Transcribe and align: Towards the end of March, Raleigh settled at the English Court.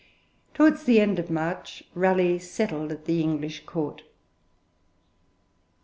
Towards 0.55 0.85
the 0.85 0.99
end 0.99 1.19
of 1.19 1.29
March, 1.29 1.83
Raleigh 1.93 2.39
settled 2.39 2.91
at 2.91 3.05
the 3.05 3.21
English 3.21 3.65
Court. 3.67 4.01